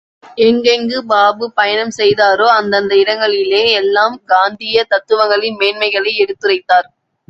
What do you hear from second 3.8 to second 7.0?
எல்லாம் காந்தீய தத்துவங்களின் மேன்மைகளை எடுத்துரைத்தார்.